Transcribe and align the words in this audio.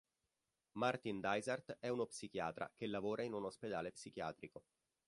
Martyn 0.77 1.19
Dysart 1.21 1.77
è 1.79 1.87
uno 1.89 2.07
psichiatra 2.07 2.71
che 2.75 2.87
lavora 2.87 3.21
in 3.21 3.33
un 3.33 3.45
ospedale 3.45 3.91
psichiatrico. 3.91 4.63